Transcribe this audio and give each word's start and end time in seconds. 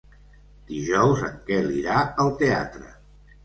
Dijous 0.71 1.21
en 1.29 1.37
Quel 1.51 1.71
irà 1.77 2.01
al 2.27 2.35
teatre. 2.43 2.95